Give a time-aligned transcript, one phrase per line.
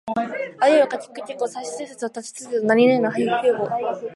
[0.59, 3.67] あいうえおかきくけこさしすせそたちつてとなにぬねのはひふへほ